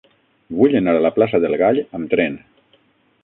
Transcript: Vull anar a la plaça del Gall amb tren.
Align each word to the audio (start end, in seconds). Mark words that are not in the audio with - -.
Vull 0.59 0.77
anar 0.79 0.95
a 0.99 1.03
la 1.07 1.11
plaça 1.17 1.41
del 1.45 1.57
Gall 1.63 1.81
amb 1.99 2.13
tren. 2.15 2.41